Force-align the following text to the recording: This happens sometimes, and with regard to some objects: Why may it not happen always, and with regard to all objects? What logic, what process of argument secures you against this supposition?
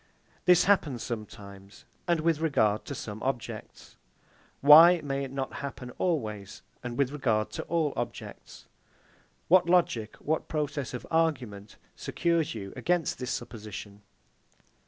This 0.45 0.63
happens 0.63 1.03
sometimes, 1.03 1.85
and 2.07 2.21
with 2.21 2.39
regard 2.39 2.85
to 2.85 2.95
some 2.95 3.21
objects: 3.21 3.97
Why 4.61 4.99
may 5.01 5.23
it 5.23 5.31
not 5.31 5.57
happen 5.61 5.91
always, 5.99 6.63
and 6.83 6.97
with 6.97 7.11
regard 7.11 7.51
to 7.51 7.63
all 7.65 7.93
objects? 7.95 8.65
What 9.47 9.69
logic, 9.69 10.15
what 10.15 10.47
process 10.47 10.95
of 10.95 11.05
argument 11.11 11.75
secures 11.95 12.55
you 12.55 12.73
against 12.75 13.19
this 13.19 13.29
supposition? 13.29 14.01